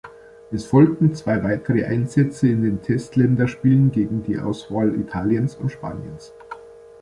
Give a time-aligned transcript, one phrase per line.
[0.51, 6.33] Es folgten zwei weitere Einsätze in den Test-Länderspielen gegen die Auswahl Italiens und Spaniens.